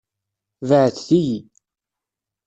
[0.67, 1.37] Beɛɛdet-iyi.